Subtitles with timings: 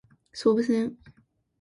[0.33, 0.97] 総武線